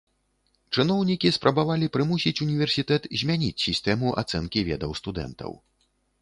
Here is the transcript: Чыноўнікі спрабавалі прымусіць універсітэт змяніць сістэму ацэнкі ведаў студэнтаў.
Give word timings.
Чыноўнікі 0.75 1.29
спрабавалі 1.35 1.89
прымусіць 1.97 2.41
універсітэт 2.45 3.03
змяніць 3.23 3.63
сістэму 3.67 4.15
ацэнкі 4.23 4.65
ведаў 4.71 4.91
студэнтаў. 5.03 5.51